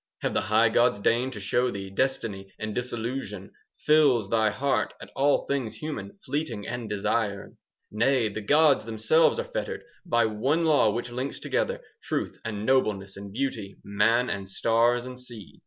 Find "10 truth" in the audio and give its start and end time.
11.77-12.39